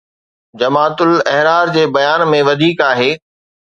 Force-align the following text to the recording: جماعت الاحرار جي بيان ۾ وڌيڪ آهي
جماعت 0.59 0.97
الاحرار 1.07 1.65
جي 1.79 1.85
بيان 2.01 2.19
۾ 2.35 2.43
وڌيڪ 2.53 2.77
آهي 2.93 3.11